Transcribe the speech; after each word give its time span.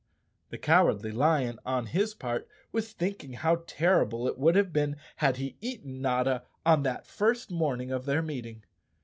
The 0.49 0.57
Cowardly 0.57 1.11
Lion, 1.11 1.59
on 1.63 1.85
his 1.85 2.15
part, 2.15 2.47
was 2.71 2.91
thinking 2.91 3.33
how 3.33 3.57
terrible 3.67 4.27
it 4.27 4.39
would 4.39 4.55
have 4.55 4.73
been 4.73 4.95
had 5.17 5.37
he 5.37 5.57
eaten 5.61 6.01
Notta 6.01 6.41
on 6.65 6.81
that 6.81 7.05
first 7.05 7.51
morning 7.51 7.91
of 7.91 8.05
their 8.05 8.23
meeting. 8.23 8.63